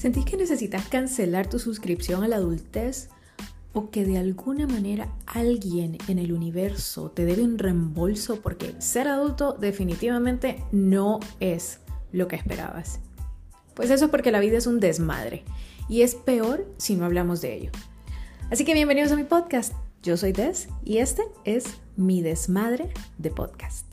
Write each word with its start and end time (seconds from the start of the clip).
¿Sentís 0.00 0.24
que 0.24 0.38
necesitas 0.38 0.88
cancelar 0.88 1.50
tu 1.50 1.58
suscripción 1.58 2.24
a 2.24 2.28
la 2.28 2.36
adultez? 2.36 3.10
¿O 3.74 3.90
que 3.90 4.06
de 4.06 4.16
alguna 4.16 4.66
manera 4.66 5.12
alguien 5.26 5.98
en 6.08 6.18
el 6.18 6.32
universo 6.32 7.10
te 7.10 7.26
debe 7.26 7.42
un 7.42 7.58
reembolso 7.58 8.40
porque 8.40 8.74
ser 8.78 9.08
adulto 9.08 9.52
definitivamente 9.60 10.64
no 10.72 11.20
es 11.38 11.80
lo 12.12 12.28
que 12.28 12.36
esperabas? 12.36 13.00
Pues 13.74 13.90
eso 13.90 14.06
es 14.06 14.10
porque 14.10 14.32
la 14.32 14.40
vida 14.40 14.56
es 14.56 14.66
un 14.66 14.80
desmadre 14.80 15.44
y 15.86 16.00
es 16.00 16.14
peor 16.14 16.66
si 16.78 16.96
no 16.96 17.04
hablamos 17.04 17.42
de 17.42 17.56
ello. 17.56 17.70
Así 18.50 18.64
que 18.64 18.72
bienvenidos 18.72 19.12
a 19.12 19.16
mi 19.16 19.24
podcast. 19.24 19.74
Yo 20.02 20.16
soy 20.16 20.32
Des 20.32 20.70
y 20.82 20.96
este 20.96 21.24
es 21.44 21.66
mi 21.96 22.22
desmadre 22.22 22.88
de 23.18 23.30
podcast. 23.30 23.89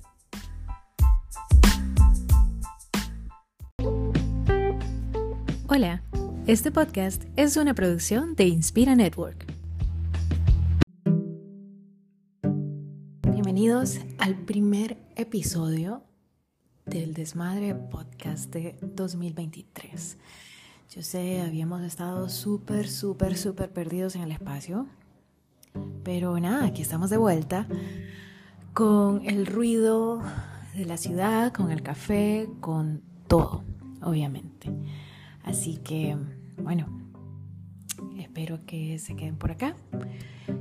Hola, 5.78 6.02
este 6.48 6.72
podcast 6.72 7.24
es 7.36 7.56
una 7.56 7.76
producción 7.76 8.34
de 8.34 8.48
Inspira 8.48 8.96
Network. 8.96 9.46
Bienvenidos 13.22 14.00
al 14.18 14.44
primer 14.44 14.98
episodio 15.16 16.02
del 16.88 17.14
Desmadre 17.14 17.76
Podcast 17.76 18.52
de 18.52 18.76
2023. 18.82 20.18
Yo 20.96 21.04
sé, 21.04 21.42
habíamos 21.42 21.84
estado 21.84 22.28
súper, 22.28 22.90
súper, 22.90 23.38
súper 23.38 23.72
perdidos 23.72 24.16
en 24.16 24.24
el 24.24 24.32
espacio, 24.32 24.88
pero 26.04 26.40
nada, 26.40 26.66
aquí 26.66 26.82
estamos 26.82 27.12
de 27.12 27.18
vuelta 27.18 27.68
con 28.74 29.24
el 29.30 29.46
ruido 29.46 30.24
de 30.76 30.86
la 30.86 30.98
ciudad, 30.98 31.54
con 31.54 31.70
el 31.70 31.84
café, 31.84 32.50
con 32.62 33.04
todo, 33.28 33.64
obviamente. 34.02 34.72
Así 35.48 35.78
que, 35.78 36.18
bueno, 36.58 36.88
espero 38.20 38.66
que 38.66 39.00
se 39.00 39.16
queden 39.16 39.38
por 39.38 39.52
acá 39.52 39.78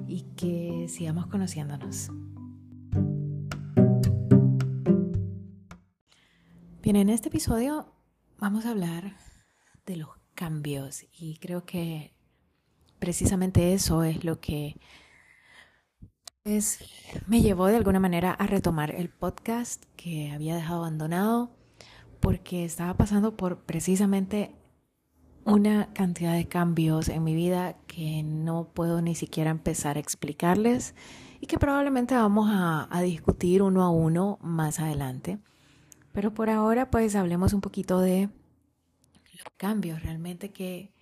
y 0.07 0.23
que 0.37 0.87
sigamos 0.89 1.27
conociéndonos. 1.27 2.13
Bien, 6.83 6.95
en 6.95 7.09
este 7.11 7.31
episodio 7.31 7.93
vamos 8.39 8.65
a 8.65 8.71
hablar 8.71 9.17
de 9.87 9.97
los 9.97 10.11
cambios 10.37 11.05
y 11.19 11.39
creo 11.39 11.65
que 11.65 12.15
precisamente 13.01 13.75
eso 13.75 14.05
es 14.05 14.23
lo 14.23 14.39
que 14.39 14.77
me 17.27 17.43
llevó 17.43 17.67
de 17.67 17.77
alguna 17.77 17.99
manera 17.99 18.31
a 18.31 18.47
retomar 18.47 18.95
el 18.95 19.09
podcast 19.09 19.85
que 19.97 20.31
había 20.31 20.55
dejado 20.55 20.79
abandonado 20.79 21.51
porque 22.21 22.65
estaba 22.65 22.95
pasando 22.95 23.37
por 23.37 23.65
precisamente 23.65 24.55
una 25.47 25.93
cantidad 25.93 26.35
de 26.35 26.49
cambios 26.49 27.09
en 27.09 27.23
mi 27.23 27.35
vida 27.35 27.77
que 27.87 28.25
no 28.25 28.69
puedo 28.75 29.01
ni 29.01 29.15
siquiera 29.15 29.51
empezar 29.51 29.97
a 29.97 30.01
explicarles 30.01 30.97
y 31.41 31.47
que 31.47 31.57
probablemente 31.57 32.17
vamos 32.17 32.49
a, 32.51 32.89
discutir 33.03 33.63
uno 33.63 33.85
a 33.85 33.91
uno 33.91 34.39
más 34.43 34.81
adelante. 34.81 35.39
Pero 36.13 36.35
por 36.35 36.51
ahora 36.51 36.91
pues 36.91 37.15
hablemos 37.15 37.53
un 37.53 37.61
poquito 37.61 38.01
de 38.01 38.29
los 39.33 39.45
cambios 39.57 40.03
realmente 40.03 40.51
que, 40.51 40.93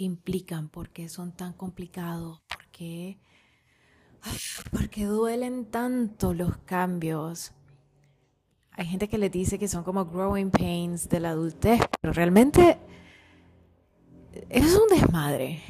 implican, 0.00 0.68
por 0.68 0.90
qué 0.90 1.08
son 1.08 1.32
tan 1.32 1.54
complicados, 1.54 2.40
por 2.46 2.68
qué, 2.70 3.18
duelen 4.94 5.64
tanto 5.72 6.34
los 6.34 6.56
cambios. 6.58 7.52
Hay 8.70 8.86
gente 8.86 9.08
que 9.08 9.18
le 9.18 9.28
dice 9.28 9.58
que 9.58 9.66
son 9.66 9.82
como 9.82 10.04
growing 10.04 10.52
pains 10.52 11.08
de 11.08 11.18
la 11.18 11.30
adultez, 11.30 11.80
pero 12.00 12.12
realmente 12.12 12.78
es 14.48 14.74
un 14.74 14.88
desmadre. 14.88 15.62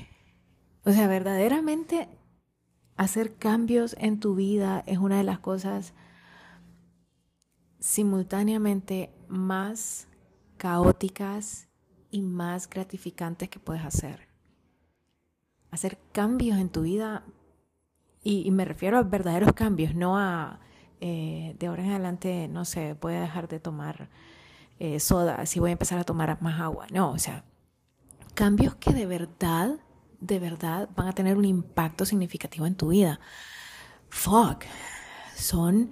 O 0.84 0.92
sea, 0.92 1.06
verdaderamente 1.06 2.09
hacer 2.97 3.37
cambios 3.37 3.97
en 3.99 4.21
tu 4.21 4.34
vida 4.34 4.83
es 4.87 4.99
una 4.99 5.19
de 5.19 5.25
las 5.25 5.38
cosas 5.38 5.94
simultáneamente 7.78 9.15
más 9.28 10.09
caóticas 10.56 11.69
y 12.10 12.22
más 12.22 12.69
gratificantes 12.69 13.49
que 13.49 13.60
puedes 13.60 13.84
hacer. 13.84 14.28
Hacer 15.71 15.99
cambios 16.12 16.59
en 16.59 16.71
tu 16.71 16.83
vida, 16.83 17.25
y, 18.22 18.50
me 18.50 18.65
refiero 18.65 18.99
a 18.99 19.03
verdaderos 19.03 19.53
cambios, 19.53 19.94
no 19.94 20.19
a 20.19 20.60
eh, 21.00 21.54
de 21.59 21.66
ahora 21.66 21.84
en 21.84 21.91
adelante, 21.91 22.49
no 22.49 22.65
sé, 22.65 22.94
voy 22.94 23.15
a 23.15 23.21
dejar 23.21 23.49
de 23.49 23.60
tomar 23.60 24.10
eh, 24.78 24.99
soda, 24.99 25.47
si 25.47 25.60
voy 25.60 25.71
a 25.71 25.72
empezar 25.72 25.99
a 25.99 26.04
tomar 26.04 26.41
más 26.43 26.60
agua. 26.60 26.87
No, 26.93 27.12
o 27.12 27.19
sea, 27.19 27.44
cambios 28.38 28.76
que 28.76 28.93
de 28.93 29.04
verdad, 29.04 29.81
de 30.21 30.38
verdad 30.38 30.88
van 30.94 31.09
a 31.09 31.12
tener 31.12 31.37
un 31.37 31.44
impacto 31.44 32.04
significativo 32.06 32.66
en 32.66 32.76
tu 32.76 32.91
vida. 32.91 33.19
Fuck, 34.10 34.62
son, 35.34 35.91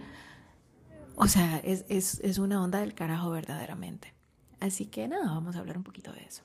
o 1.17 1.27
sea, 1.27 1.59
es, 1.59 1.85
es 1.89 2.39
una 2.39 2.63
onda 2.63 2.79
del 2.79 2.95
carajo 2.95 3.31
verdaderamente. 3.31 4.15
Así 4.61 4.87
que 4.87 5.09
nada, 5.09 5.27
vamos 5.27 5.57
a 5.57 5.59
hablar 5.59 5.77
un 5.77 5.83
poquito 5.83 6.13
de 6.13 6.25
eso. 6.25 6.45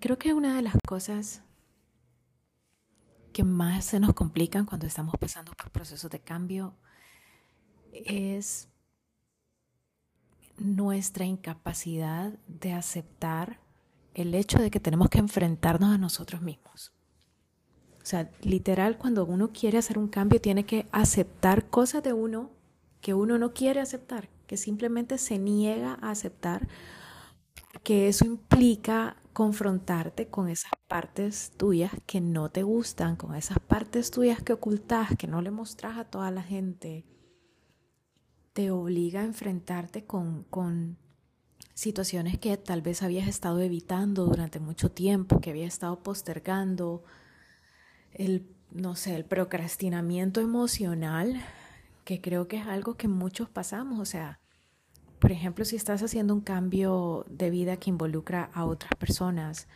Creo 0.00 0.18
que 0.18 0.32
una 0.32 0.56
de 0.56 0.62
las 0.62 0.76
cosas 0.88 1.42
que 3.34 3.44
más 3.44 3.84
se 3.84 4.00
nos 4.00 4.14
complican 4.14 4.64
cuando 4.64 4.86
estamos 4.86 5.14
pasando 5.20 5.52
por 5.52 5.70
procesos 5.72 6.10
de 6.10 6.20
cambio 6.20 6.74
es 7.92 8.71
nuestra 10.58 11.24
incapacidad 11.24 12.32
de 12.46 12.72
aceptar 12.72 13.60
el 14.14 14.34
hecho 14.34 14.58
de 14.58 14.70
que 14.70 14.80
tenemos 14.80 15.08
que 15.08 15.18
enfrentarnos 15.18 15.94
a 15.94 15.98
nosotros 15.98 16.42
mismos. 16.42 16.92
O 18.02 18.04
sea, 18.04 18.30
literal, 18.42 18.98
cuando 18.98 19.24
uno 19.24 19.52
quiere 19.52 19.78
hacer 19.78 19.98
un 19.98 20.08
cambio, 20.08 20.40
tiene 20.40 20.66
que 20.66 20.86
aceptar 20.90 21.70
cosas 21.70 22.02
de 22.02 22.12
uno 22.12 22.50
que 23.00 23.14
uno 23.14 23.38
no 23.38 23.52
quiere 23.52 23.80
aceptar, 23.80 24.28
que 24.46 24.56
simplemente 24.56 25.18
se 25.18 25.38
niega 25.38 25.98
a 26.00 26.10
aceptar, 26.10 26.68
que 27.82 28.08
eso 28.08 28.24
implica 28.24 29.16
confrontarte 29.32 30.28
con 30.28 30.48
esas 30.48 30.72
partes 30.88 31.52
tuyas 31.56 31.92
que 32.06 32.20
no 32.20 32.50
te 32.50 32.62
gustan, 32.62 33.16
con 33.16 33.34
esas 33.34 33.58
partes 33.58 34.10
tuyas 34.10 34.42
que 34.42 34.52
ocultas, 34.52 35.16
que 35.16 35.26
no 35.26 35.40
le 35.40 35.50
mostras 35.50 35.96
a 35.96 36.04
toda 36.04 36.30
la 36.30 36.42
gente, 36.42 37.04
te 38.52 38.70
obliga 38.70 39.20
a 39.20 39.24
enfrentarte 39.24 40.04
con, 40.04 40.44
con 40.44 40.98
situaciones 41.74 42.38
que 42.38 42.56
tal 42.56 42.82
vez 42.82 43.02
habías 43.02 43.28
estado 43.28 43.60
evitando 43.60 44.26
durante 44.26 44.60
mucho 44.60 44.90
tiempo, 44.90 45.40
que 45.40 45.50
habías 45.50 45.72
estado 45.72 46.02
postergando, 46.02 47.02
el, 48.12 48.46
no 48.70 48.94
sé, 48.94 49.14
el 49.14 49.24
procrastinamiento 49.24 50.40
emocional, 50.40 51.40
que 52.04 52.20
creo 52.20 52.48
que 52.48 52.58
es 52.58 52.66
algo 52.66 52.96
que 52.96 53.08
muchos 53.08 53.48
pasamos, 53.48 54.00
o 54.00 54.04
sea, 54.04 54.40
por 55.18 55.30
ejemplo, 55.30 55.64
si 55.64 55.76
estás 55.76 56.02
haciendo 56.02 56.34
un 56.34 56.40
cambio 56.40 57.24
de 57.30 57.48
vida 57.48 57.76
que 57.76 57.90
involucra 57.90 58.50
a 58.52 58.64
otras 58.64 58.92
personas, 58.96 59.68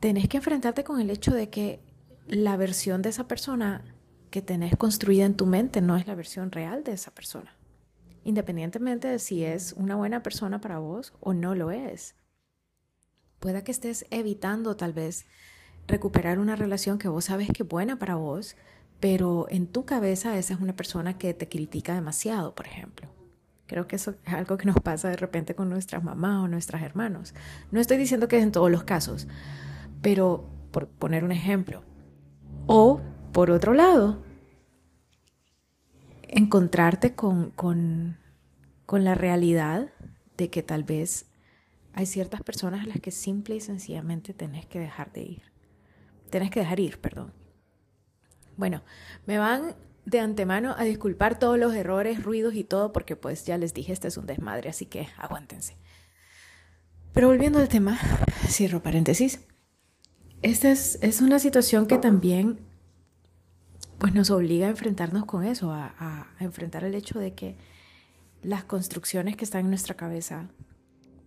tenés 0.00 0.26
que 0.26 0.38
enfrentarte 0.38 0.84
con 0.84 1.00
el 1.00 1.10
hecho 1.10 1.32
de 1.32 1.50
que 1.50 1.80
la 2.26 2.56
versión 2.56 3.02
de 3.02 3.10
esa 3.10 3.28
persona 3.28 3.84
que 4.30 4.42
tenés 4.42 4.76
construida 4.76 5.26
en 5.26 5.34
tu 5.34 5.46
mente 5.46 5.80
no 5.80 5.96
es 5.96 6.06
la 6.06 6.14
versión 6.14 6.52
real 6.52 6.84
de 6.84 6.92
esa 6.92 7.10
persona, 7.10 7.56
independientemente 8.24 9.08
de 9.08 9.18
si 9.18 9.44
es 9.44 9.72
una 9.72 9.96
buena 9.96 10.22
persona 10.22 10.60
para 10.60 10.78
vos 10.78 11.12
o 11.20 11.34
no 11.34 11.54
lo 11.54 11.70
es. 11.70 12.14
Pueda 13.40 13.64
que 13.64 13.72
estés 13.72 14.06
evitando 14.10 14.76
tal 14.76 14.92
vez 14.92 15.26
recuperar 15.88 16.38
una 16.38 16.56
relación 16.56 16.98
que 16.98 17.08
vos 17.08 17.24
sabes 17.26 17.48
que 17.48 17.64
es 17.64 17.68
buena 17.68 17.98
para 17.98 18.14
vos, 18.14 18.56
pero 19.00 19.46
en 19.50 19.66
tu 19.66 19.84
cabeza 19.84 20.36
esa 20.38 20.54
es 20.54 20.60
una 20.60 20.76
persona 20.76 21.18
que 21.18 21.34
te 21.34 21.48
critica 21.48 21.94
demasiado, 21.94 22.54
por 22.54 22.66
ejemplo. 22.66 23.08
Creo 23.66 23.86
que 23.86 23.96
eso 23.96 24.14
es 24.26 24.34
algo 24.34 24.56
que 24.56 24.66
nos 24.66 24.76
pasa 24.80 25.08
de 25.08 25.16
repente 25.16 25.54
con 25.54 25.70
nuestras 25.70 26.02
mamás 26.02 26.44
o 26.44 26.48
nuestros 26.48 26.82
hermanos. 26.82 27.34
No 27.70 27.80
estoy 27.80 27.96
diciendo 27.96 28.28
que 28.28 28.36
es 28.36 28.42
en 28.42 28.52
todos 28.52 28.70
los 28.70 28.84
casos, 28.84 29.26
pero 30.02 30.44
por 30.70 30.88
poner 30.88 31.24
un 31.24 31.32
ejemplo. 31.32 31.82
O 32.66 33.00
por 33.32 33.50
otro 33.50 33.74
lado, 33.74 34.22
encontrarte 36.28 37.14
con, 37.14 37.50
con, 37.50 38.18
la 38.90 39.14
realidad 39.14 39.90
de 40.36 40.50
que 40.50 40.62
tal 40.62 40.82
vez 40.82 41.26
hay 41.92 42.06
ciertas 42.06 42.42
personas 42.42 42.84
a 42.84 42.88
las 42.88 43.00
que 43.00 43.12
simple 43.12 43.56
y 43.56 43.60
sencillamente 43.60 44.34
tenés 44.34 44.66
que 44.66 44.80
dejar 44.80 45.12
de 45.12 45.22
ir. 45.22 45.42
Tenés 46.28 46.50
que 46.50 46.60
dejar 46.60 46.80
ir, 46.80 47.00
perdón. 47.00 47.32
Bueno, 48.56 48.82
me 49.26 49.38
van 49.38 49.76
de 50.06 50.18
antemano 50.18 50.74
a 50.76 50.82
disculpar 50.84 51.38
todos 51.38 51.58
los 51.58 51.74
errores, 51.74 52.22
ruidos 52.22 52.54
y 52.54 52.64
todo, 52.64 52.92
porque 52.92 53.14
pues 53.14 53.44
ya 53.44 53.58
les 53.58 53.74
dije, 53.74 53.92
este 53.92 54.08
es 54.08 54.16
un 54.16 54.26
desmadre, 54.26 54.70
así 54.70 54.86
que 54.86 55.08
aguántense. 55.16 55.76
Pero 57.12 57.28
volviendo 57.28 57.60
al 57.60 57.68
tema, 57.68 57.98
cierro 58.46 58.82
paréntesis. 58.82 59.40
Esta 60.42 60.70
es, 60.70 60.98
es 61.02 61.20
una 61.20 61.38
situación 61.38 61.86
que 61.86 61.98
también 61.98 62.69
pues 64.00 64.14
nos 64.14 64.30
obliga 64.30 64.66
a 64.66 64.70
enfrentarnos 64.70 65.26
con 65.26 65.44
eso, 65.44 65.72
a, 65.72 66.26
enfrentar 66.40 66.84
el 66.84 66.94
hecho 66.94 67.18
de 67.18 67.34
que 67.34 67.58
las 68.42 68.64
construcciones 68.64 69.36
que 69.36 69.44
están 69.44 69.66
en 69.66 69.68
nuestra 69.68 69.94
cabeza 69.94 70.48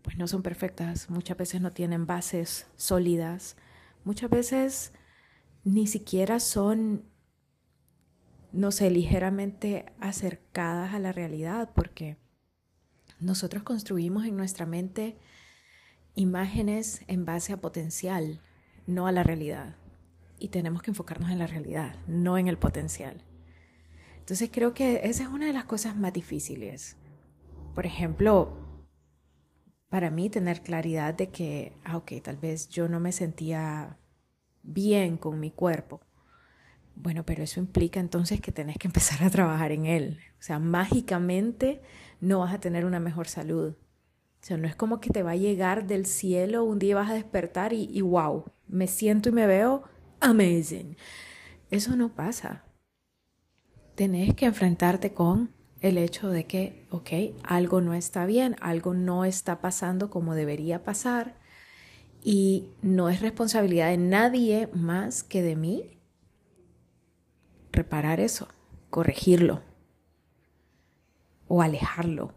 pues 0.02 0.18
no 0.18 0.28
son 0.28 0.42
perfectas, 0.42 1.08
muchas 1.12 1.38
veces 1.38 1.62
no 1.62 1.72
tienen 1.72 2.08
bases 2.08 2.66
sólidas, 2.76 3.58
muchas 4.04 4.30
veces 4.32 4.92
ni 5.64 5.86
siquiera 5.86 6.40
son, 6.40 7.06
no 8.52 8.72
sé, 8.72 8.90
ligeramente 8.90 9.94
acercadas 10.00 10.96
a 10.96 11.00
la 11.00 11.12
realidad, 11.12 11.70
porque 11.76 12.18
nosotros 13.20 13.62
construimos 13.62 14.26
en 14.26 14.36
nuestra 14.36 14.66
mente 14.66 15.20
imágenes 16.16 17.04
en 17.08 17.24
base 17.24 17.54
a 17.54 17.62
potencial, 17.62 18.42
no 18.88 19.06
a 19.06 19.12
la 19.12 19.22
realidad. 19.22 19.78
Y 20.40 20.50
tenemos 20.50 20.82
que 20.82 20.92
enfocarnos 20.92 21.30
en 21.30 21.40
la 21.40 21.48
realidad, 21.48 21.96
no 22.08 22.38
en 22.38 22.48
el 22.48 22.58
potencial. 22.58 23.24
Entonces 24.20 24.50
creo 24.52 24.74
que 24.74 25.02
esa 25.04 25.24
es 25.24 25.30
una 25.30 25.48
de 25.48 25.54
las 25.54 25.66
cosas 25.66 25.96
más 25.96 26.14
difíciles. 26.14 26.98
Por 27.76 27.86
ejemplo, 27.86 28.58
para 29.90 30.10
mí 30.10 30.30
tener 30.30 30.62
claridad 30.62 31.14
de 31.14 31.30
que, 31.30 31.74
ah, 31.84 31.98
ok, 31.98 32.14
tal 32.24 32.38
vez 32.38 32.70
yo 32.70 32.88
no 32.88 33.00
me 33.00 33.12
sentía 33.12 33.98
bien 34.64 35.18
con 35.18 35.40
mi 35.40 35.52
cuerpo. 35.52 36.02
Bueno, 36.96 37.26
pero 37.26 37.44
eso 37.44 37.60
implica 37.60 38.00
entonces 38.00 38.40
que 38.40 38.52
tenés 38.52 38.78
que 38.78 38.88
empezar 38.88 39.24
a 39.24 39.30
trabajar 39.30 39.72
en 39.72 39.86
él. 39.86 40.20
O 40.40 40.42
sea, 40.42 40.58
mágicamente 40.58 41.82
no 42.22 42.40
vas 42.40 42.54
a 42.54 42.60
tener 42.60 42.86
una 42.86 43.00
mejor 43.00 43.28
salud. 43.28 43.74
O 43.74 44.46
sea, 44.46 44.58
no 44.58 44.68
es 44.68 44.76
como 44.76 45.00
que 45.00 45.10
te 45.10 45.24
va 45.24 45.32
a 45.32 45.36
llegar 45.36 45.86
del 45.86 46.06
cielo, 46.06 46.64
un 46.64 46.80
día 46.80 46.96
vas 46.96 47.12
a 47.12 47.16
despertar 47.16 47.74
y, 47.74 47.90
y 47.92 48.02
wow, 48.02 48.46
me 48.68 48.88
siento 48.88 49.30
y 49.30 49.32
me 49.32 49.48
veo 49.48 49.84
amazing. 50.24 50.98
Eso 51.70 51.96
no 51.96 52.14
pasa. 52.14 52.64
Tenés 53.96 54.34
que 54.36 54.46
enfrentarte 54.46 55.14
con 55.14 55.54
el 55.82 55.98
hecho 55.98 56.30
de 56.30 56.46
que, 56.46 56.88
ok, 56.90 57.10
algo 57.44 57.82
no 57.82 57.94
está 57.94 58.26
bien, 58.26 58.56
algo 58.62 58.94
no 58.94 59.26
está 59.26 59.60
pasando 59.60 60.10
como 60.10 60.34
debería 60.34 60.84
pasar 60.84 61.36
y 62.24 62.70
no 62.82 63.10
es 63.10 63.22
responsabilidad 63.22 63.90
de 63.90 63.98
nadie 63.98 64.70
más 64.74 65.24
que 65.24 65.42
de 65.42 65.58
mí 65.58 66.00
reparar 67.72 68.20
eso, 68.20 68.48
corregirlo 68.90 69.62
o 71.48 71.62
alejarlo. 71.62 72.34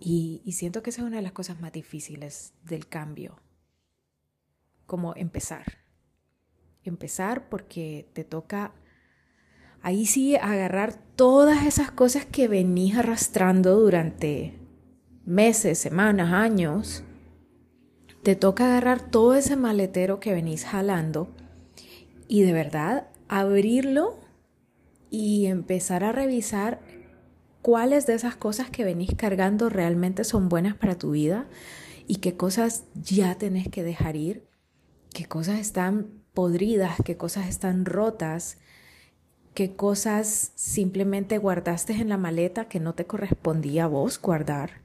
Y, 0.00 0.40
y, 0.44 0.52
siento 0.52 0.82
que 0.82 0.90
esa 0.90 1.02
es 1.02 1.06
una 1.06 1.18
de 1.18 1.22
las 1.22 1.32
cosas 1.32 1.60
más 1.60 1.72
difíciles 1.72 2.54
del 2.64 2.88
cambio, 2.88 3.38
como 4.86 5.14
empezar. 5.14 5.81
Empezar 6.84 7.48
porque 7.48 8.08
te 8.12 8.24
toca 8.24 8.72
ahí 9.82 10.06
sí 10.06 10.36
agarrar 10.36 10.94
todas 11.16 11.66
esas 11.66 11.90
cosas 11.90 12.24
que 12.24 12.48
venís 12.48 12.96
arrastrando 12.96 13.78
durante 13.78 14.58
meses, 15.24 15.78
semanas, 15.78 16.32
años. 16.32 17.04
Te 18.22 18.36
toca 18.36 18.66
agarrar 18.66 19.10
todo 19.10 19.34
ese 19.34 19.56
maletero 19.56 20.20
que 20.20 20.32
venís 20.32 20.64
jalando 20.64 21.34
y 22.28 22.42
de 22.42 22.52
verdad 22.52 23.08
abrirlo 23.28 24.20
y 25.10 25.46
empezar 25.46 26.04
a 26.04 26.12
revisar 26.12 26.80
cuáles 27.60 28.06
de 28.06 28.14
esas 28.14 28.36
cosas 28.36 28.70
que 28.70 28.84
venís 28.84 29.14
cargando 29.16 29.68
realmente 29.68 30.24
son 30.24 30.48
buenas 30.48 30.76
para 30.76 30.96
tu 30.96 31.12
vida 31.12 31.46
y 32.06 32.16
qué 32.16 32.36
cosas 32.36 32.84
ya 32.94 33.36
tenés 33.36 33.68
que 33.68 33.82
dejar 33.82 34.16
ir, 34.16 34.48
qué 35.12 35.26
cosas 35.26 35.58
están 35.58 36.21
podridas, 36.34 36.96
qué 37.04 37.16
cosas 37.16 37.48
están 37.48 37.84
rotas 37.84 38.58
qué 39.54 39.74
cosas 39.74 40.52
simplemente 40.54 41.38
guardaste 41.38 41.92
en 41.94 42.08
la 42.08 42.16
maleta 42.16 42.66
que 42.66 42.80
no 42.80 42.94
te 42.94 43.04
correspondía 43.04 43.84
a 43.84 43.88
vos 43.88 44.20
guardar. 44.20 44.82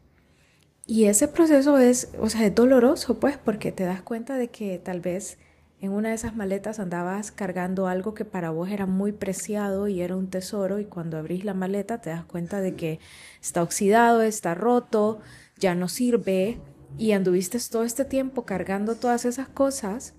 Y 0.86 1.06
ese 1.06 1.28
proceso 1.28 1.78
es, 1.78 2.12
o 2.20 2.30
sea, 2.30 2.46
es 2.46 2.56
doloroso, 2.56 3.20
pues, 3.20 3.38
porque 3.38 3.72
te 3.72 3.84
das 3.84 4.02
cuenta 4.02 4.36
de 4.38 4.50
que 4.50 4.80
tal 4.80 5.02
vez 5.02 5.38
en 5.80 5.92
una 5.92 6.10
de 6.10 6.16
esas 6.16 6.36
maletas 6.36 6.80
andabas 6.80 7.32
cargando 7.32 7.88
algo 7.88 8.14
que 8.14 8.26
para 8.26 8.50
vos 8.50 8.70
era 8.70 8.86
muy 8.86 9.12
preciado 9.12 9.88
y 9.88 10.02
era 10.02 10.16
un 10.16 10.30
tesoro 10.30 10.80
y 10.80 10.86
cuando 10.86 11.18
abrís 11.18 11.46
la 11.46 11.54
maleta 11.54 12.02
te 12.02 12.10
das 12.10 12.26
cuenta 12.26 12.62
de 12.62 12.76
que 12.76 13.00
está 13.42 13.62
oxidado, 13.62 14.22
está 14.22 14.56
roto, 14.56 15.20
ya 15.60 15.76
no 15.76 15.88
sirve 15.88 16.58
y 16.98 17.12
anduviste 17.12 17.60
todo 17.70 17.84
este 17.84 18.06
tiempo 18.06 18.46
cargando 18.46 18.96
todas 18.96 19.26
esas 19.26 19.50
cosas 19.50 20.16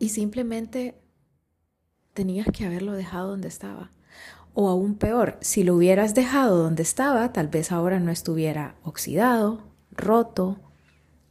y 0.00 0.08
simplemente 0.08 0.98
tenías 2.14 2.48
que 2.52 2.64
haberlo 2.64 2.94
dejado 2.94 3.28
donde 3.28 3.46
estaba. 3.46 3.92
O 4.54 4.68
aún 4.68 4.96
peor, 4.96 5.38
si 5.42 5.62
lo 5.62 5.76
hubieras 5.76 6.14
dejado 6.14 6.56
donde 6.56 6.82
estaba, 6.82 7.32
tal 7.32 7.46
vez 7.46 7.70
ahora 7.70 8.00
no 8.00 8.10
estuviera 8.10 8.74
oxidado, 8.82 9.62
roto 9.92 10.58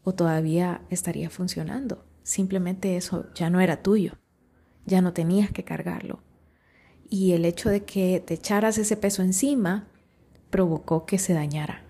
o 0.03 0.13
todavía 0.13 0.81
estaría 0.89 1.29
funcionando. 1.29 2.05
Simplemente 2.23 2.95
eso 2.95 3.25
ya 3.33 3.49
no 3.49 3.59
era 3.59 3.81
tuyo, 3.81 4.13
ya 4.85 5.01
no 5.01 5.13
tenías 5.13 5.51
que 5.51 5.65
cargarlo. 5.65 6.21
Y 7.09 7.31
el 7.33 7.45
hecho 7.45 7.69
de 7.69 7.83
que 7.83 8.23
te 8.25 8.35
echaras 8.35 8.77
ese 8.77 8.95
peso 8.95 9.23
encima 9.23 9.87
provocó 10.51 11.07
que 11.07 11.17
se 11.17 11.33
dañara. 11.33 11.83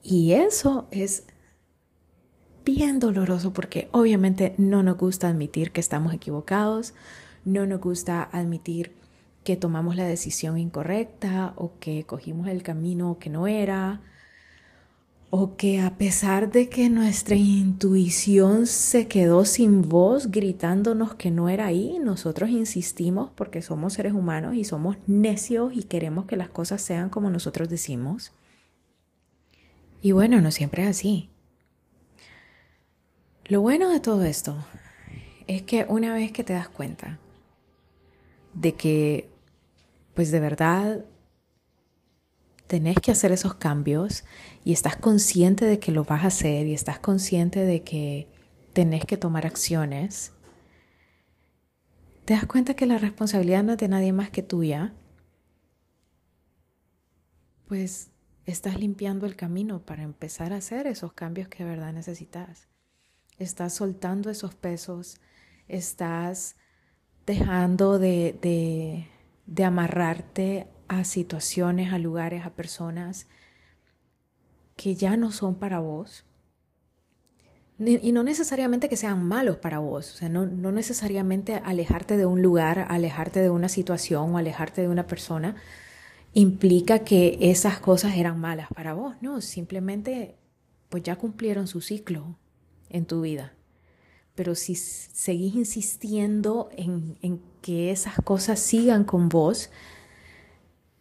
Y 0.00 0.32
eso 0.32 0.86
es 0.92 1.26
bien 2.66 2.98
doloroso 2.98 3.52
porque 3.52 3.88
obviamente 3.92 4.54
no 4.58 4.82
nos 4.82 4.98
gusta 4.98 5.28
admitir 5.28 5.70
que 5.70 5.80
estamos 5.80 6.12
equivocados, 6.12 6.94
no 7.44 7.64
nos 7.64 7.80
gusta 7.80 8.24
admitir 8.24 8.92
que 9.44 9.56
tomamos 9.56 9.94
la 9.94 10.04
decisión 10.04 10.58
incorrecta 10.58 11.54
o 11.56 11.78
que 11.78 12.02
cogimos 12.04 12.48
el 12.48 12.64
camino 12.64 13.18
que 13.20 13.30
no 13.30 13.46
era 13.46 14.00
o 15.30 15.56
que 15.56 15.80
a 15.80 15.96
pesar 15.96 16.50
de 16.50 16.68
que 16.68 16.90
nuestra 16.90 17.36
intuición 17.36 18.66
se 18.66 19.06
quedó 19.06 19.44
sin 19.44 19.88
voz 19.88 20.32
gritándonos 20.32 21.14
que 21.14 21.30
no 21.30 21.48
era 21.48 21.66
ahí, 21.66 22.00
nosotros 22.02 22.50
insistimos 22.50 23.30
porque 23.36 23.62
somos 23.62 23.92
seres 23.92 24.12
humanos 24.12 24.56
y 24.56 24.64
somos 24.64 24.96
necios 25.06 25.72
y 25.72 25.84
queremos 25.84 26.26
que 26.26 26.36
las 26.36 26.48
cosas 26.48 26.82
sean 26.82 27.10
como 27.10 27.30
nosotros 27.30 27.68
decimos. 27.68 28.32
Y 30.02 30.10
bueno, 30.12 30.40
no 30.40 30.50
siempre 30.50 30.82
es 30.82 30.88
así. 30.90 31.28
Lo 33.48 33.60
bueno 33.60 33.90
de 33.90 34.00
todo 34.00 34.24
esto 34.24 34.56
es 35.46 35.62
que 35.62 35.86
una 35.88 36.12
vez 36.12 36.32
que 36.32 36.42
te 36.42 36.52
das 36.52 36.68
cuenta 36.68 37.20
de 38.54 38.74
que, 38.74 39.30
pues 40.14 40.32
de 40.32 40.40
verdad, 40.40 41.04
tenés 42.66 42.96
que 42.96 43.12
hacer 43.12 43.30
esos 43.30 43.54
cambios 43.54 44.24
y 44.64 44.72
estás 44.72 44.96
consciente 44.96 45.64
de 45.64 45.78
que 45.78 45.92
lo 45.92 46.02
vas 46.02 46.24
a 46.24 46.26
hacer 46.26 46.66
y 46.66 46.74
estás 46.74 46.98
consciente 46.98 47.60
de 47.60 47.84
que 47.84 48.26
tenés 48.72 49.04
que 49.04 49.16
tomar 49.16 49.46
acciones, 49.46 50.32
te 52.24 52.34
das 52.34 52.46
cuenta 52.46 52.74
que 52.74 52.86
la 52.86 52.98
responsabilidad 52.98 53.62
no 53.62 53.72
es 53.72 53.78
de 53.78 53.86
nadie 53.86 54.12
más 54.12 54.30
que 54.30 54.42
tuya, 54.42 54.92
pues 57.68 58.10
estás 58.44 58.80
limpiando 58.80 59.24
el 59.24 59.36
camino 59.36 59.86
para 59.86 60.02
empezar 60.02 60.52
a 60.52 60.56
hacer 60.56 60.88
esos 60.88 61.12
cambios 61.12 61.46
que 61.46 61.62
de 61.62 61.70
verdad 61.70 61.92
necesitas. 61.92 62.66
Estás 63.38 63.74
soltando 63.74 64.30
esos 64.30 64.54
pesos, 64.54 65.20
estás 65.68 66.56
dejando 67.26 67.98
de, 67.98 69.08
amarrarte 69.62 70.68
a 70.88 71.04
situaciones, 71.04 71.92
a 71.92 71.98
lugares, 71.98 72.46
a 72.46 72.50
personas 72.50 73.26
que 74.76 74.94
ya 74.94 75.16
no 75.16 75.32
son 75.32 75.56
para 75.56 75.80
vos. 75.80 76.24
Y 77.78 78.12
no 78.12 78.22
necesariamente 78.22 78.88
que 78.88 78.96
sean 78.96 79.22
malos 79.22 79.58
para 79.58 79.80
vos, 79.80 80.14
o 80.14 80.16
sea, 80.16 80.30
no, 80.30 80.46
no, 80.46 80.72
necesariamente 80.72 81.56
alejarte 81.56 82.16
de 82.16 82.24
un 82.24 82.40
lugar, 82.40 82.86
alejarte 82.88 83.40
de 83.40 83.50
una 83.50 83.68
situación 83.68 84.34
o 84.34 84.38
alejarte 84.38 84.80
de 84.80 84.88
una 84.88 85.06
persona 85.06 85.56
implica 86.32 87.00
que 87.00 87.36
esas 87.38 87.78
cosas 87.78 88.16
eran 88.16 88.40
malas 88.40 88.68
para 88.74 88.94
vos, 88.94 89.16
no, 89.20 89.42
simplemente 89.42 90.36
pues 90.88 91.02
ya 91.02 91.16
cumplieron 91.16 91.66
su 91.66 91.82
ciclo 91.82 92.38
en 92.90 93.06
tu 93.06 93.20
vida 93.20 93.56
pero 94.36 94.54
si 94.54 94.76
seguís 94.76 95.56
insistiendo 95.56 96.68
en, 96.76 97.40
que 97.62 97.90
esas 97.90 98.14
cosas 98.22 98.60
sigan 98.60 99.02
con 99.02 99.28
vos, 99.28 99.70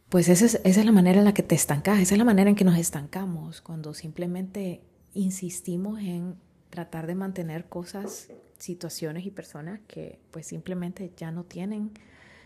pues 0.09 0.29
esa 0.29 0.45
es, 0.45 0.55
esa 0.63 0.79
es 0.79 0.85
la 0.85 0.91
manera 0.91 1.19
en 1.19 1.25
la 1.25 1.33
que 1.33 1.43
te 1.43 1.53
estancas, 1.53 1.99
esa 1.99 2.15
es 2.15 2.17
la 2.17 2.23
manera 2.23 2.49
en 2.49 2.55
que 2.55 2.63
nos 2.63 2.77
estancamos, 2.79 3.61
cuando 3.61 3.93
simplemente 3.93 4.81
insistimos 5.13 5.99
en 5.99 6.37
tratar 6.71 7.05
de 7.05 7.13
mantener 7.13 7.65
cosas, 7.65 8.29
situaciones 8.57 9.25
y 9.25 9.31
personas 9.31 9.81
que 9.87 10.17
pues 10.31 10.47
simplemente 10.47 11.11
ya 11.15 11.29
no 11.29 11.43
tienen 11.43 11.91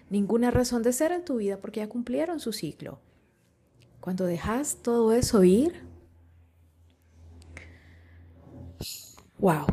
ninguna 0.09 0.51
razón 0.51 0.81
de 0.83 0.91
ser 0.91 1.11
en 1.11 1.23
tu 1.23 1.37
vida 1.37 1.61
porque 1.61 1.79
ya 1.79 1.87
cumplieron 1.87 2.39
su 2.39 2.51
ciclo. 2.51 2.99
Cuando 4.01 4.25
dejas 4.25 4.77
todo 4.81 5.13
eso 5.13 5.43
ir, 5.43 5.83
wow, 9.39 9.65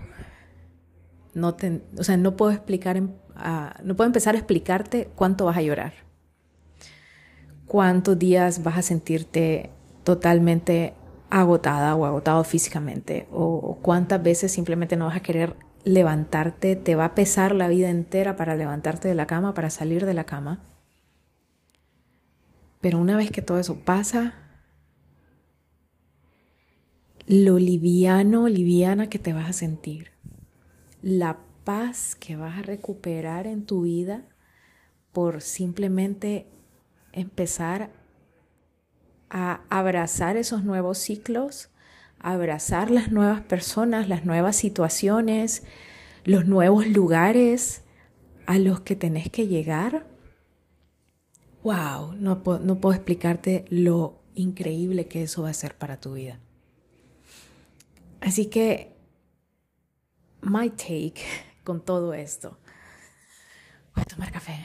no 1.34 1.56
o 1.98 2.04
sea, 2.04 2.16
no 2.16 2.36
puedo 2.36 2.52
explicar, 2.52 3.00
no 3.00 3.96
puedo 3.96 4.06
empezar 4.06 4.34
a 4.34 4.38
explicarte 4.38 5.10
cuánto 5.14 5.44
vas 5.44 5.56
a 5.56 5.62
llorar. 5.62 5.92
cuántos 7.66 8.18
días 8.18 8.62
vas 8.62 8.78
a 8.78 8.82
sentirte 8.82 9.70
totalmente 10.04 10.94
agotada 11.30 11.94
o 11.96 12.06
agotado 12.06 12.44
físicamente 12.44 13.26
o, 13.32 13.78
cuántas 13.82 14.22
veces 14.22 14.52
simplemente 14.52 14.96
no 14.96 15.06
vas 15.06 15.16
a 15.16 15.20
querer 15.20 15.56
levantarte, 15.84 16.76
te 16.76 16.94
va 16.96 17.06
a 17.06 17.14
pesar 17.14 17.54
la 17.54 17.68
vida 17.68 17.90
entera 17.90 18.36
para 18.36 18.56
levantarte 18.56 19.08
de 19.08 19.14
la 19.14 19.26
cama, 19.26 19.54
para 19.54 19.70
salir 19.70 20.06
de 20.06 20.14
la 20.14 20.24
cama. 20.24 20.60
Pero 22.80 22.98
una 22.98 23.16
vez 23.16 23.30
que 23.30 23.42
todo 23.42 23.58
eso 23.58 23.84
pasa, 23.84 24.34
lo 27.26 27.58
liviano, 27.58 28.48
liviana 28.48 29.08
que 29.08 29.18
te 29.18 29.32
vas 29.32 29.48
a 29.50 29.52
sentir, 29.52 30.12
la 31.02 31.38
paz 31.64 32.14
que 32.14 32.36
vas 32.36 32.58
a 32.58 32.62
recuperar 32.62 33.46
en 33.46 33.66
tu 33.66 33.82
vida 33.82 34.24
por 35.12 35.40
simplemente 35.40 36.46
empezar 37.12 37.90
a 39.28 39.62
abrazar 39.70 40.36
esos 40.36 40.62
nuevos 40.62 40.98
ciclos, 40.98 41.70
abrazar 42.20 42.90
las 42.90 43.10
nuevas 43.10 43.40
personas, 43.40 44.08
las 44.08 44.24
nuevas 44.24 44.54
situaciones, 44.54 45.64
los 46.24 46.46
nuevos 46.46 46.86
lugares 46.86 47.82
a 48.46 48.58
los 48.58 48.80
que 48.80 48.94
tenés 48.94 49.30
que 49.30 49.48
llegar. 49.48 50.06
Wow, 51.64 52.14
no, 52.14 52.42
no 52.62 52.80
puedo 52.80 52.94
explicarte 52.94 53.64
lo 53.68 54.22
increíble 54.36 55.08
que 55.08 55.24
eso 55.24 55.42
va 55.42 55.50
a 55.50 55.54
ser 55.54 55.76
para 55.76 56.00
tu 56.00 56.14
vida. 56.14 56.38
Así 58.20 58.46
que, 58.46 58.96
my 60.42 60.70
take 60.70 61.22
con 61.64 61.84
todo 61.84 62.14
esto. 62.14 62.58
Voy 63.94 64.02
a 64.02 64.04
tomar 64.04 64.32
café. 64.32 64.64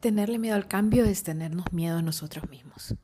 Tenerle 0.00 0.38
miedo 0.38 0.54
al 0.54 0.68
cambio 0.68 1.04
es 1.04 1.22
tenernos 1.22 1.72
miedo 1.72 1.98
a 1.98 2.02
nosotros 2.02 2.48
mismos. 2.48 2.94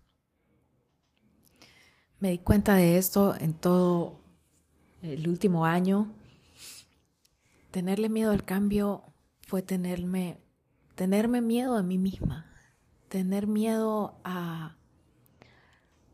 Me 2.20 2.30
di 2.30 2.38
cuenta 2.38 2.74
de 2.74 2.98
esto 2.98 3.34
en 3.38 3.54
todo 3.54 4.20
el 5.02 5.28
último 5.28 5.66
año. 5.66 6.12
Tenerle 7.70 8.08
miedo 8.08 8.30
al 8.30 8.44
cambio 8.44 9.02
fue 9.40 9.62
tenerme, 9.62 10.38
tenerme 10.94 11.40
miedo 11.40 11.76
a 11.76 11.82
mí 11.82 11.98
misma, 11.98 12.46
tener 13.08 13.46
miedo 13.46 14.20
a, 14.24 14.76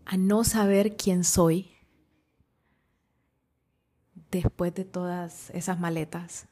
a 0.06 0.16
no 0.16 0.44
saber 0.44 0.96
quién 0.96 1.24
soy 1.24 1.70
después 4.30 4.74
de 4.74 4.84
todas 4.84 5.50
esas 5.50 5.78
maletas, 5.78 6.46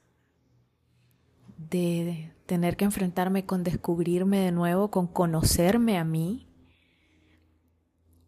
de 1.57 2.33
tener 2.47 2.77
que 2.77 2.85
enfrentarme 2.85 3.45
con 3.45 3.65
descubrirme 3.65 4.39
de 4.39 4.53
nuevo, 4.53 4.91
con 4.91 5.07
conocerme 5.07 5.99
a 5.99 6.05
mí. 6.05 6.47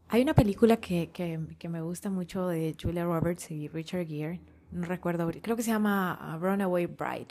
Hay 0.09 0.23
una 0.23 0.35
película 0.35 0.79
que, 0.79 1.11
que, 1.11 1.69
me 1.69 1.81
gusta 1.81 2.11
mucho 2.11 2.49
de 2.49 2.77
Julia 2.81 3.05
Roberts 3.05 3.51
y 3.51 3.69
Richard 3.69 4.07
Gere, 4.07 4.41
no 4.73 4.87
recuerdo, 4.87 5.31
creo 5.41 5.57
que 5.57 5.63
se 5.63 5.71
llama 5.71 6.37
uh, 6.37 6.39
Runaway 6.39 6.87
Bride. 6.87 7.29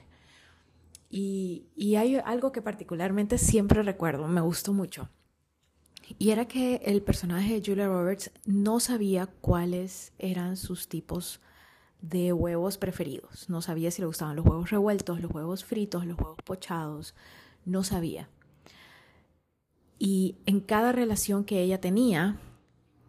Y, 1.09 1.65
y 1.75 1.95
hay 1.95 2.15
algo 2.17 2.51
que 2.51 2.61
particularmente 2.61 3.38
siempre 3.38 3.83
recuerdo, 3.83 4.27
me 4.27 4.41
gustó 4.41 4.73
mucho. 4.73 5.09
Y 6.17 6.31
era 6.31 6.47
que 6.47 6.75
el 6.85 7.01
personaje 7.01 7.53
de 7.59 7.63
Julia 7.65 7.88
Roberts 7.88 8.31
no 8.45 8.79
sabía 8.79 9.27
cuáles 9.27 10.13
eran 10.17 10.55
sus 10.55 10.88
tipos 10.88 11.41
de 12.01 12.34
huevos 12.34 12.77
preferidos. 12.77 13.50
No 13.50 13.62
sabía 13.62 13.91
si 13.91 14.01
le 14.01 14.08
gustaban 14.08 14.36
los 14.36 14.46
huevos 14.46 14.70
revueltos, 14.70 15.22
los 15.22 15.32
huevos 15.32 15.63
fritos, 15.63 16.06
los 16.06 16.18
huevos 16.18 16.38
pochados. 16.44 17.15
No 17.65 17.84
sabía. 17.84 18.29
Y 19.98 20.38
en 20.46 20.62
cada 20.62 20.91
relación 20.91 21.44
que 21.44 21.62
ella 21.62 21.82
tenía, 21.82 22.38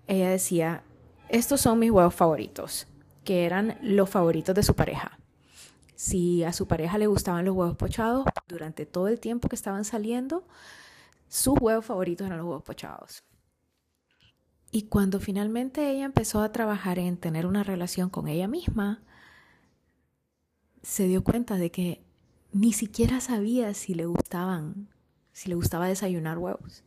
ella 0.08 0.30
decía, 0.30 0.82
estos 1.28 1.60
son 1.60 1.78
mis 1.78 1.92
huevos 1.92 2.14
favoritos, 2.14 2.88
que 3.24 3.46
eran 3.46 3.78
los 3.80 4.10
favoritos 4.10 4.54
de 4.54 4.64
su 4.64 4.74
pareja. 4.74 5.18
Si 5.94 6.42
a 6.42 6.52
su 6.52 6.66
pareja 6.66 6.98
le 6.98 7.06
gustaban 7.06 7.44
los 7.44 7.54
huevos 7.54 7.76
pochados, 7.76 8.24
durante 8.48 8.86
todo 8.86 9.06
el 9.06 9.20
tiempo 9.20 9.48
que 9.48 9.54
estaban 9.54 9.84
saliendo, 9.84 10.44
sus 11.28 11.54
huevos 11.60 11.84
favoritos 11.84 12.26
eran 12.26 12.38
los 12.38 12.46
huevos 12.48 12.64
pochados. 12.64 13.22
Y 14.70 14.82
cuando 14.82 15.18
finalmente 15.18 15.90
ella 15.90 16.04
empezó 16.04 16.40
a 16.42 16.52
trabajar 16.52 16.98
en 16.98 17.16
tener 17.16 17.46
una 17.46 17.64
relación 17.64 18.08
con 18.08 18.28
ella 18.28 18.46
misma, 18.46 19.02
se 20.82 21.08
dio 21.08 21.24
cuenta 21.24 21.56
de 21.56 21.70
que 21.70 22.04
ni 22.52 22.72
siquiera 22.72 23.20
sabía 23.20 23.74
si 23.74 23.94
le 23.94 24.06
gustaban, 24.06 24.88
si 25.32 25.48
le 25.48 25.56
gustaba 25.56 25.88
desayunar 25.88 26.38
huevos. 26.38 26.84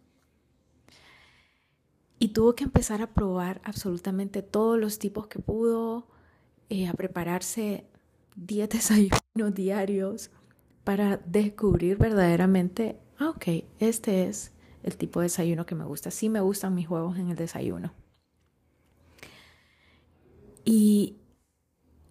Y 2.20 2.30
tuvo 2.30 2.56
que 2.56 2.64
empezar 2.64 3.02
a 3.02 3.14
probar 3.14 3.62
absolutamente 3.66 4.42
todos 4.42 4.80
los 4.80 4.98
tipos 4.98 5.28
que 5.28 5.40
pudo, 5.40 6.08
eh, 6.70 6.88
a 6.88 6.94
prepararse 6.94 7.86
10 8.38 8.70
desayunos 8.70 9.54
diarios 9.54 10.32
para 10.86 11.18
descubrir 11.18 11.98
verdaderamente, 11.98 12.98
ah, 13.20 13.30
ok, 13.30 13.66
este 13.80 14.28
es 14.28 14.53
el 14.84 14.98
tipo 14.98 15.20
de 15.20 15.26
desayuno 15.26 15.66
que 15.66 15.76
me 15.76 15.86
gusta. 15.86 16.12
Sí 16.12 16.30
me 16.30 16.42
gustan 16.42 16.76
mis 16.76 16.90
huevos 16.90 17.18
en 17.18 17.30
el 17.30 17.36
desayuno. 17.36 17.94
Y 20.66 21.18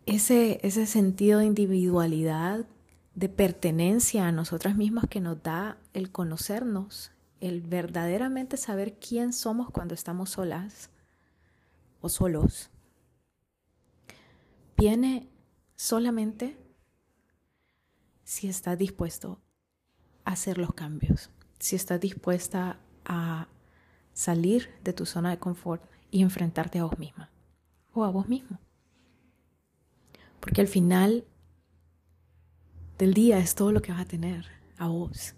ese, 0.07 0.59
ese 0.63 0.87
sentido 0.87 1.39
de 1.39 1.47
individualidad, 1.47 2.67
de 3.15 3.29
pertenencia 3.29 4.27
a 4.27 4.33
nosotras 4.33 4.77
mismas 4.77 5.07
que 5.09 5.21
nos 5.21 5.43
da 5.43 5.79
el 5.93 6.11
conocernos, 6.11 7.13
el 7.41 7.61
verdaderamente 7.61 8.57
saber 8.57 8.99
quién 8.99 9.33
somos 9.33 9.71
cuando 9.71 9.95
estamos 9.95 10.31
solas 10.31 10.91
o 12.01 12.09
solos, 12.09 12.71
viene 14.77 15.29
solamente 15.77 16.57
si 18.25 18.49
estás 18.49 18.79
dispuesto 18.79 19.41
a 20.25 20.33
hacer 20.33 20.57
los 20.57 20.73
cambios 20.73 21.31
si 21.63 21.77
estás 21.77 22.01
dispuesta 22.01 22.77
a 23.05 23.47
salir 24.13 24.69
de 24.83 24.93
tu 24.93 25.07
zona 25.07 25.31
de 25.31 25.39
confort 25.39 25.81
y 26.11 26.23
enfrentarte 26.23 26.81
a 26.81 26.85
vos 26.85 26.99
misma 26.99 27.31
o 27.95 28.03
a 28.03 28.11
vos 28.11 28.29
mismo. 28.29 28.59
Porque 30.41 30.61
al 30.61 30.67
final 30.67 31.25
del 32.99 33.15
día 33.15 33.39
es 33.39 33.55
todo 33.55 33.71
lo 33.71 33.81
que 33.81 33.93
vas 33.93 34.01
a 34.01 34.07
tener 34.07 34.45
a 34.77 34.89
vos. 34.89 35.37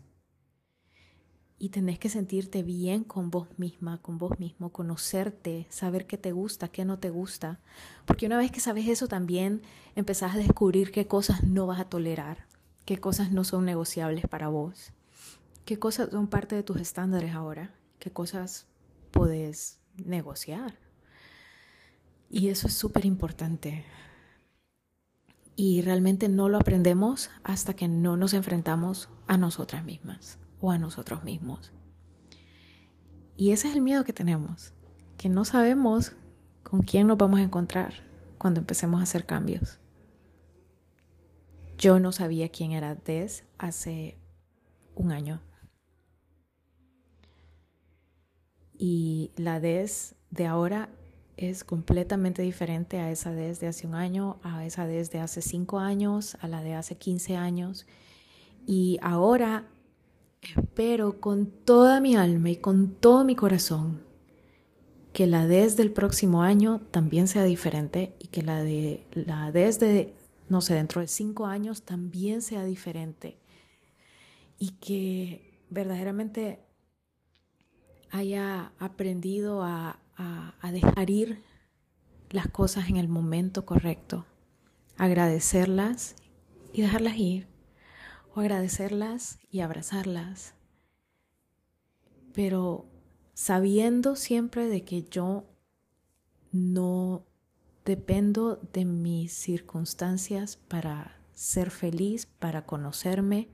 Y 1.59 1.69
tenés 1.69 1.99
que 1.99 2.09
sentirte 2.09 2.63
bien 2.63 3.05
con 3.05 3.31
vos 3.31 3.49
misma, 3.59 4.01
con 4.01 4.17
vos 4.17 4.39
mismo, 4.39 4.73
conocerte, 4.73 5.67
saber 5.69 6.07
qué 6.07 6.17
te 6.17 6.33
gusta, 6.33 6.69
qué 6.69 6.87
no 6.87 6.99
te 6.99 7.11
gusta. 7.11 7.61
Porque 8.07 8.25
una 8.25 8.39
vez 8.39 8.51
que 8.51 8.61
sabes 8.61 8.89
eso 8.89 9.09
también 9.09 9.61
empezás 9.95 10.35
a 10.35 10.39
descubrir 10.39 10.91
qué 10.91 11.07
cosas 11.07 11.45
no 11.45 11.67
vas 11.67 11.81
a 11.81 11.91
tolerar, 11.91 12.47
qué 12.87 12.97
cosas 12.97 13.31
no 13.31 13.45
son 13.45 13.67
negociables 13.67 14.27
para 14.27 14.49
vos 14.49 14.95
qué 15.65 15.79
cosas 15.79 16.11
son 16.11 16.27
parte 16.27 16.55
de 16.55 16.63
tus 16.63 16.81
estándares 16.81 17.35
ahora, 17.35 17.75
qué 17.99 18.11
cosas 18.11 18.67
puedes 19.11 19.81
negociar. 19.97 20.79
Y 22.31 22.49
eso 22.49 22.67
es 22.67 22.75
súper 22.75 23.05
importante. 23.05 23.85
Y 25.57 25.83
realmente 25.83 26.29
no 26.29 26.49
lo 26.49 26.59
aprendemos 26.59 27.31
hasta 27.45 27.75
que 27.75 27.87
no 27.87 28.17
nos 28.17 28.35
enfrentamos 28.35 29.09
a 29.27 29.37
nosotras 29.39 29.85
mismas 29.85 30.39
o 30.61 30.73
a 30.73 30.79
nosotros 30.79 31.23
mismos. 31.23 31.73
Y 33.37 33.53
ese 33.53 33.69
es 33.69 33.75
el 33.75 33.83
miedo 33.83 34.05
que 34.05 34.13
tenemos, 34.13 34.73
que 35.17 35.29
no 35.29 35.45
sabemos 35.45 36.13
con 36.63 36.83
quién 36.83 37.07
nos 37.07 37.19
vamos 37.19 37.41
a 37.41 37.45
encontrar 37.45 37.95
cuando 38.39 38.61
empecemos 38.61 39.01
a 39.01 39.05
hacer 39.05 39.27
cambios. 39.27 39.79
Yo 41.79 42.01
no 42.01 42.13
sabía 42.13 42.49
quién 42.49 42.73
era 42.73 42.95
Des 42.95 43.45
hace 43.59 44.19
un 44.95 45.13
año. 45.13 45.41
Y 48.79 49.31
la 49.37 49.61
DES 49.61 50.15
de 50.31 50.47
ahora 50.47 50.89
es 51.37 51.65
completamente 51.65 52.43
diferente 52.43 52.99
a 52.99 53.11
esa 53.11 53.33
DES 53.33 53.61
de 53.61 53.69
hace 53.69 53.87
un 53.87 53.95
año, 53.95 54.39
a 54.43 54.65
esa 54.65 54.87
DES 54.87 55.11
de 55.11 55.21
hace 55.21 55.43
cinco 55.43 55.79
años, 55.79 56.37
a 56.41 56.49
la 56.49 56.63
de 56.63 56.75
hace 56.75 56.97
15 56.97 57.37
años. 57.37 57.87
Y 58.67 58.99
ahora 59.03 59.67
espero 60.43 61.21
con 61.21 61.47
toda 61.47 62.01
mi 62.01 62.17
alma 62.17 62.51
y 62.51 62.57
con 62.57 62.95
todo 62.95 63.25
mi 63.25 63.35
corazón 63.35 64.03
que 65.13 65.27
la 65.29 65.47
DES 65.47 65.77
del 65.77 65.93
próximo 65.93 66.43
año 66.43 66.81
también 66.91 67.29
sea 67.29 67.45
diferente 67.45 68.15
y 68.19 68.29
que 68.29 68.43
la 68.43 68.63
de 68.63 69.07
la 69.13 69.53
DES 69.53 69.79
de, 69.79 70.15
no 70.49 70.61
sé, 70.61 70.75
dentro 70.75 71.01
de 71.01 71.07
cinco 71.07 71.47
años 71.47 71.83
también 71.83 72.43
sea 72.43 72.65
diferente. 72.65 73.39
Y 74.59 74.71
que 74.81 75.53
verdaderamente 75.71 76.64
haya 78.15 78.73
aprendido 78.79 79.65
a, 79.65 79.99
dejar 80.71 81.11
ir 81.11 81.43
las 82.31 82.47
cosas 82.47 82.89
en 82.89 82.97
el 82.97 83.09
momento 83.09 83.67
correcto, 83.67 84.25
agradecerlas 84.97 86.15
y 86.73 86.83
dejarlas 86.83 87.17
ir, 87.17 87.49
o 88.33 88.41
agradecerlas 88.41 89.41
y 89.51 89.61
abrazarlas, 89.61 90.55
pero 92.33 92.87
sabiendo 93.35 94.15
siempre 94.15 94.69
de 94.69 94.85
que 94.85 95.03
yo 95.03 95.45
no 96.53 97.27
dependo 97.85 98.61
de 98.73 98.85
mis 98.85 99.33
circunstancias 99.33 100.57
para 100.69 101.19
ser 101.35 101.73
feliz, 101.73 102.27
para 102.27 102.65
conocerme, 102.65 103.49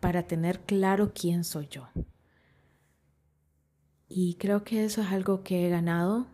para 0.00 0.26
tener 0.26 0.60
claro 0.60 1.12
quién 1.14 1.44
soy 1.44 1.68
yo. 1.68 1.88
Y 4.08 4.34
creo 4.34 4.64
que 4.64 4.84
eso 4.84 5.02
es 5.02 5.12
algo 5.12 5.42
que 5.42 5.66
he 5.66 5.70
ganado 5.70 6.26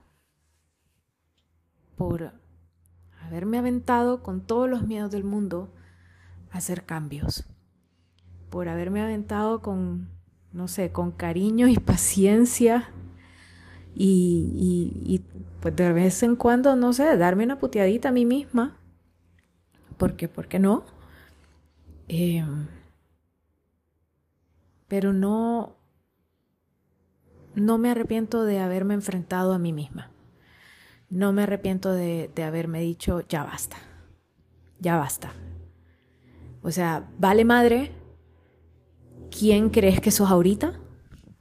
por 1.96 2.32
haberme 3.20 3.58
aventado 3.58 4.22
con 4.22 4.46
todos 4.46 4.68
los 4.68 4.86
miedos 4.86 5.10
del 5.10 5.24
mundo 5.24 5.72
a 6.50 6.58
hacer 6.58 6.84
cambios, 6.84 7.44
por 8.50 8.68
haberme 8.68 9.00
aventado 9.02 9.60
con, 9.60 10.08
no 10.52 10.68
sé, 10.68 10.92
con 10.92 11.10
cariño 11.10 11.66
y 11.66 11.76
paciencia 11.78 12.90
y, 13.96 15.22
pues 15.60 15.74
de 15.76 15.92
vez 15.92 16.22
en 16.22 16.36
cuando, 16.36 16.76
no 16.76 16.92
sé, 16.92 17.16
darme 17.16 17.44
una 17.44 17.58
puteadita 17.58 18.08
a 18.08 18.12
mí 18.12 18.24
misma, 18.24 18.76
porque, 19.96 20.28
¿por 20.28 20.48
qué 20.48 20.58
no? 20.58 20.84
Em, 22.08 22.66
pero 24.88 25.12
no, 25.12 25.76
no 27.54 27.78
me 27.78 27.90
arrepiento 27.90 28.44
de 28.44 28.58
haberme 28.60 28.94
enfrentado 28.94 29.52
a 29.52 29.58
mí 29.58 29.72
misma. 29.72 30.10
No 31.10 31.32
me 31.32 31.42
arrepiento 31.42 31.92
de, 31.92 32.30
haberme 32.44 32.80
dicho, 32.80 33.20
ya 33.28 33.44
basta, 33.44 33.76
ya 34.80 34.96
basta. 34.96 35.32
O 36.62 36.70
sea, 36.70 37.08
vale 37.18 37.44
madre, 37.44 37.92
¿quién 39.30 39.70
crees 39.70 40.00
que 40.00 40.10
sos 40.10 40.30
ahorita? 40.30 40.80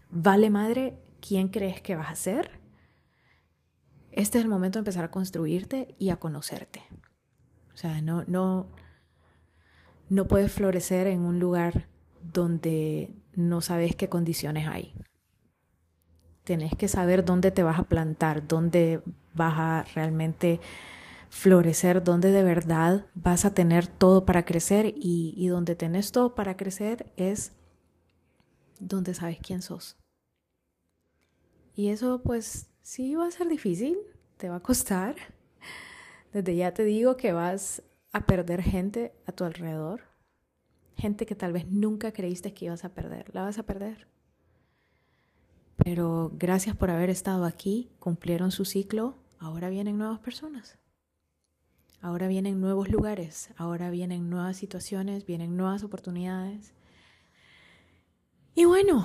Vale 0.10 0.50
madre, 0.50 1.00
¿quién 1.22 1.48
crees 1.48 1.82
que 1.82 1.96
vas 1.96 2.12
a 2.12 2.16
ser? 2.16 2.60
Este 4.12 4.38
es 4.38 4.44
el 4.44 4.50
momento 4.50 4.78
de 4.78 4.82
empezar 4.82 5.06
a 5.06 5.12
construirte 5.12 5.96
y 5.98 6.10
a 6.10 6.18
conocerte. 6.18 6.84
O 7.74 7.78
sea, 7.78 8.02
no, 8.02 8.24
no, 8.28 8.70
no 10.10 10.28
puedes 10.28 10.52
florecer 10.52 11.08
en 11.08 11.22
un 11.22 11.40
lugar 11.40 11.88
donde 12.22 13.16
no 13.34 13.62
sabes 13.62 13.96
qué 13.96 14.10
condiciones 14.10 14.68
hay. 14.68 14.94
Tenés 16.44 16.76
que 16.76 16.88
saber 16.88 17.24
dónde 17.24 17.52
te 17.52 17.64
vas 17.64 17.80
a 17.80 17.84
plantar, 17.84 18.48
dónde 18.48 19.02
vas 19.34 19.54
a 19.58 19.84
realmente 19.96 20.60
florecer, 21.30 22.04
dónde 22.04 22.32
de 22.32 22.44
verdad 22.44 23.06
vas 23.16 23.46
a 23.46 23.54
tener 23.54 23.88
todo 23.88 24.26
para 24.26 24.46
crecer 24.46 24.94
y, 24.96 25.34
y 25.36 25.48
donde 25.48 25.76
tenés 25.76 26.12
todo 26.12 26.36
para 26.36 26.58
crecer 26.58 27.12
es 27.18 27.54
donde 28.80 29.14
sabes 29.14 29.40
quién 29.42 29.62
sos. 29.62 29.98
Y 31.76 31.90
eso 31.90 32.22
pues 32.22 32.70
sí 32.82 33.16
va 33.16 33.28
a 33.28 33.32
ser 33.32 33.48
difícil, 33.48 33.98
te 34.38 34.50
va 34.50 34.58
a 34.58 34.64
costar. 34.64 35.16
Desde 36.34 36.56
ya 36.56 36.74
te 36.74 36.84
digo 36.84 37.18
que 37.18 37.32
vas 37.32 37.84
a 38.12 38.26
perder 38.26 38.62
gente 38.62 39.14
a 39.26 39.32
tu 39.32 39.44
alrededor, 39.44 40.02
gente 40.98 41.26
que 41.26 41.36
tal 41.36 41.54
vez 41.54 41.68
nunca 41.68 42.12
creíste 42.12 42.54
que 42.54 42.66
ibas 42.66 42.86
a 42.86 42.94
perder, 42.94 43.34
la 43.34 43.44
vas 43.44 43.58
a 43.58 43.64
perder. 43.64 44.13
Pero 45.78 46.32
gracias 46.34 46.76
por 46.76 46.92
haber 46.92 47.10
estado 47.10 47.46
aquí, 47.46 47.90
cumplieron 48.00 48.52
su 48.52 48.66
ciclo, 48.66 49.18
ahora 49.40 49.70
vienen 49.70 49.98
nuevas 49.98 50.20
personas. 50.20 50.78
Ahora 52.02 52.28
vienen 52.28 52.60
nuevos 52.60 52.90
lugares, 52.90 53.50
ahora 53.56 53.90
vienen 53.90 54.30
nuevas 54.30 54.58
situaciones, 54.58 55.26
vienen 55.26 55.56
nuevas 55.56 55.84
oportunidades. 55.84 56.74
Y 58.56 58.66
bueno, 58.66 59.04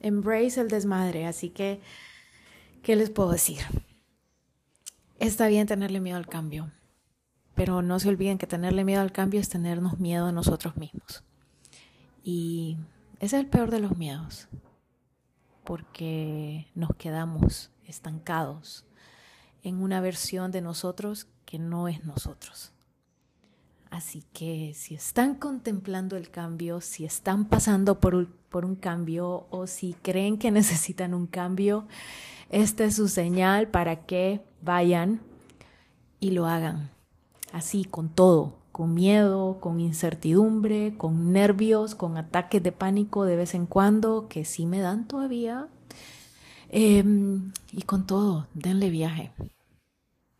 embrace 0.00 0.60
el 0.60 0.68
desmadre, 0.68 1.26
así 1.26 1.50
que, 1.50 1.80
¿qué 2.82 2.96
les 2.96 3.10
puedo 3.10 3.30
decir? 3.30 3.60
Está 5.18 5.46
bien 5.46 5.66
tenerle 5.66 6.00
miedo 6.00 6.16
al 6.16 6.26
cambio, 6.26 6.70
pero 7.54 7.80
no 7.80 7.98
se 7.98 8.08
olviden 8.08 8.38
que 8.38 8.46
tenerle 8.46 8.84
miedo 8.84 9.00
al 9.00 9.12
cambio 9.12 9.40
es 9.40 9.48
tenernos 9.48 9.98
miedo 9.98 10.26
a 10.26 10.32
nosotros 10.32 10.76
mismos. 10.76 11.24
Y 12.22 12.76
ese 13.20 13.36
es 13.36 13.44
el 13.44 13.46
peor 13.46 13.70
de 13.70 13.80
los 13.80 13.96
miedos, 13.96 14.48
porque 15.68 16.66
nos 16.74 16.96
quedamos 16.96 17.70
estancados 17.84 18.86
en 19.62 19.82
una 19.82 20.00
versión 20.00 20.50
de 20.50 20.62
nosotros 20.62 21.26
que 21.44 21.58
no 21.58 21.88
es 21.88 22.06
nosotros. 22.06 22.72
Así 23.90 24.24
que 24.32 24.72
si 24.74 24.94
están 24.94 25.34
contemplando 25.34 26.16
el 26.16 26.30
cambio, 26.30 26.80
si 26.80 27.04
están 27.04 27.44
pasando 27.44 28.00
por 28.00 28.14
un, 28.14 28.34
por 28.48 28.64
un 28.64 28.76
cambio 28.76 29.46
o 29.50 29.66
si 29.66 29.92
creen 29.92 30.38
que 30.38 30.50
necesitan 30.50 31.12
un 31.12 31.26
cambio, 31.26 31.86
esta 32.48 32.84
es 32.84 32.96
su 32.96 33.06
señal 33.06 33.68
para 33.68 34.06
que 34.06 34.40
vayan 34.62 35.20
y 36.18 36.30
lo 36.30 36.46
hagan. 36.46 36.88
Así, 37.52 37.84
con 37.84 38.08
todo, 38.08 38.56
con 38.78 38.94
miedo, 38.94 39.58
con 39.58 39.80
incertidumbre, 39.80 40.94
con 40.96 41.32
nervios, 41.32 41.96
con 41.96 42.16
ataques 42.16 42.62
de 42.62 42.70
pánico 42.70 43.24
de 43.24 43.34
vez 43.34 43.54
en 43.54 43.66
cuando, 43.66 44.28
que 44.28 44.44
sí 44.44 44.66
me 44.66 44.78
dan 44.78 45.08
todavía. 45.08 45.66
Em, 46.68 47.52
y 47.72 47.82
con 47.82 48.06
todo, 48.06 48.46
denle 48.54 48.88
viaje 48.88 49.32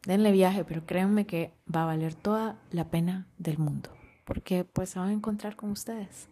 denle 0.09 0.33
viaje, 0.33 0.64
pero 0.64 0.87
créanme 0.87 1.27
que 1.27 1.53
va 1.74 1.83
a 1.83 1.87
valer 1.87 2.14
toda 2.14 2.59
la 2.70 2.88
pena 2.88 3.27
del 3.37 3.59
mundo, 3.59 3.90
porque 4.24 4.64
pues 4.64 4.90
se 4.90 4.98
van 4.98 5.09
a 5.09 5.12
encontrar 5.12 5.55
con 5.55 5.70
ustedes. 5.70 6.29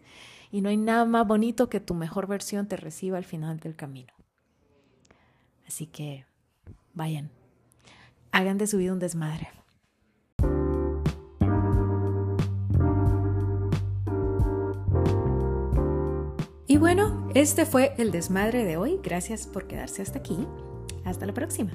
Y 0.49 0.61
no 0.61 0.69
hay 0.69 0.77
nada 0.77 1.05
más 1.05 1.27
bonito 1.27 1.69
que 1.69 1.79
tu 1.79 1.93
mejor 1.93 2.25
versión 2.25 2.67
te 2.67 2.77
reciba 2.77 3.17
al 3.17 3.25
final 3.25 3.59
del 3.59 3.75
camino. 3.75 4.13
Así 5.67 5.85
que 5.85 6.25
vayan, 6.93 7.29
hagan 8.31 8.57
de 8.57 8.65
su 8.65 8.77
vida 8.77 8.93
un 8.93 8.99
desmadre. 8.99 9.56
Este 17.39 17.65
fue 17.65 17.93
el 17.97 18.11
desmadre 18.11 18.63
de 18.63 18.77
hoy. 18.77 18.99
Gracias 19.03 19.47
por 19.47 19.67
quedarse 19.67 20.01
hasta 20.01 20.19
aquí. 20.19 20.47
Hasta 21.05 21.25
la 21.25 21.33
próxima. 21.33 21.71